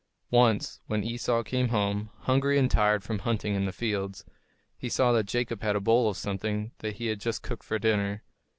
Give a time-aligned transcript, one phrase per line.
[0.31, 4.25] Once, when Esau came home, hungry and tired from hunting in the fields,
[4.75, 7.77] he saw that Jacob had a bowl of something that he had just cooked for
[7.77, 8.23] dinner.